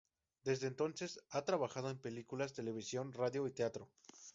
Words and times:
Desde 0.43 0.65
entonces 0.65 1.21
ha 1.29 1.43
trabajado 1.43 1.91
en 1.91 1.99
películas, 1.99 2.53
televisión, 2.53 3.13
radio 3.13 3.45
y 3.45 3.51
teatro. 3.51 3.87